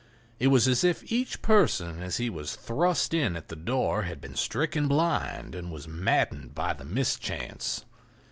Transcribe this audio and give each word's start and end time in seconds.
It 0.39 0.47
was 0.47 0.67
as 0.67 0.83
if 0.83 1.11
each 1.11 1.43
person 1.43 2.01
as 2.01 2.17
he 2.17 2.27
was 2.27 2.55
thrust 2.55 3.13
in 3.13 3.35
at 3.35 3.49
the 3.49 3.55
door 3.55 4.01
had 4.01 4.19
been 4.19 4.33
stricken 4.33 4.87
blind, 4.87 5.53
and 5.53 5.71
was 5.71 5.87
maddened 5.87 6.55
by 6.55 6.73
the 6.73 6.83
mischance. 6.85 7.85